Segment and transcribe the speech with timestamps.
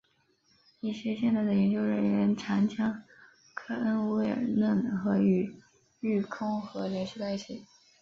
[0.79, 3.03] 一些现代的研究人员常将
[3.53, 5.55] 科恩威尔嫩河与
[5.99, 7.67] 育空河联系在一起。